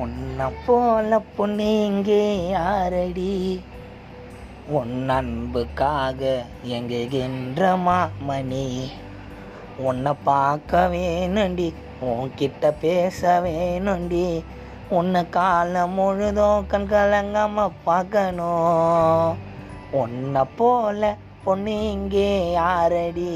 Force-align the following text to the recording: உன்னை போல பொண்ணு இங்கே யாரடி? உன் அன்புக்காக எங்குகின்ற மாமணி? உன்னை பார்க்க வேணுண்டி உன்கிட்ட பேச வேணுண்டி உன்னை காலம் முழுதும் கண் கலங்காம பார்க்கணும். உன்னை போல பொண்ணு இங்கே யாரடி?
உன்னை 0.00 0.46
போல 0.66 1.18
பொண்ணு 1.36 1.68
இங்கே 1.84 2.22
யாரடி? 2.50 3.32
உன் 4.68 5.08
அன்புக்காக 5.08 6.20
எங்குகின்ற 6.74 7.70
மாமணி? 7.86 8.66
உன்னை 9.78 10.12
பார்க்க 10.24 10.88
வேணுண்டி 10.88 11.68
உன்கிட்ட 12.02 12.70
பேச 12.80 13.40
வேணுண்டி 13.40 14.26
உன்னை 14.88 15.22
காலம் 15.30 15.92
முழுதும் 15.92 16.66
கண் 16.66 16.88
கலங்காம 16.90 17.66
பார்க்கணும். 17.84 19.36
உன்னை 19.92 20.42
போல 20.56 21.16
பொண்ணு 21.44 21.74
இங்கே 21.90 22.30
யாரடி? 22.52 23.32